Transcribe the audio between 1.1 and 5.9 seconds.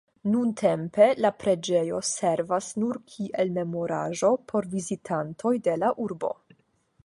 la preĝejo servas nur kiel memoraĵo por vizitantoj de